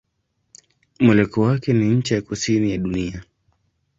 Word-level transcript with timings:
Mwelekeo 1.03 1.41
wake 1.43 1.73
ni 1.73 1.85
ncha 1.95 2.15
ya 2.15 2.21
kusini 2.21 2.71
ya 2.71 2.77
dunia. 2.77 3.23